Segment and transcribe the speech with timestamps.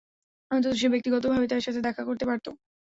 [0.51, 2.45] অন্তত, সে ব্যক্তিগতভাবে তার সাথে দেখা করতে পারত।